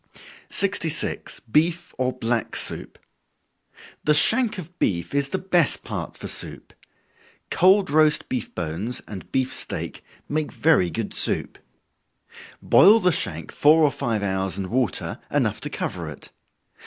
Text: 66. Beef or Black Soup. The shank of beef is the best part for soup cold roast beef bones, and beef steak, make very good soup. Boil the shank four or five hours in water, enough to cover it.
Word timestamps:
66. 0.49 1.41
Beef 1.41 1.93
or 1.95 2.11
Black 2.11 2.55
Soup. 2.55 2.97
The 4.03 4.15
shank 4.15 4.57
of 4.57 4.79
beef 4.79 5.13
is 5.13 5.27
the 5.29 5.37
best 5.37 5.83
part 5.83 6.17
for 6.17 6.27
soup 6.27 6.73
cold 7.51 7.91
roast 7.91 8.27
beef 8.27 8.55
bones, 8.55 9.03
and 9.07 9.31
beef 9.31 9.53
steak, 9.53 10.03
make 10.27 10.51
very 10.51 10.89
good 10.89 11.13
soup. 11.13 11.59
Boil 12.63 12.99
the 12.99 13.11
shank 13.11 13.51
four 13.51 13.83
or 13.83 13.91
five 13.91 14.23
hours 14.23 14.57
in 14.57 14.71
water, 14.71 15.19
enough 15.29 15.61
to 15.61 15.69
cover 15.69 16.09
it. 16.09 16.31